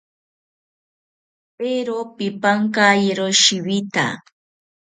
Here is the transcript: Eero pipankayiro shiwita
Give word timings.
Eero 1.69 1.97
pipankayiro 2.15 3.27
shiwita 3.41 4.05